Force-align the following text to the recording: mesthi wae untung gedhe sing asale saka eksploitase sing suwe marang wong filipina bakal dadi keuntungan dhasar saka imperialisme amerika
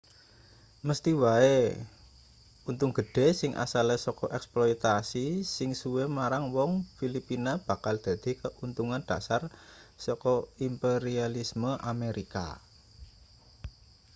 mesthi 0.87 1.11
wae 1.23 1.59
untung 2.69 2.91
gedhe 2.99 3.27
sing 3.39 3.51
asale 3.65 3.95
saka 4.05 4.25
eksploitase 4.37 5.25
sing 5.55 5.69
suwe 5.81 6.03
marang 6.17 6.45
wong 6.55 6.71
filipina 6.97 7.51
bakal 7.67 7.95
dadi 8.05 8.31
keuntungan 8.41 9.01
dhasar 9.09 9.41
saka 10.05 10.33
imperialisme 10.69 11.71
amerika 11.91 12.45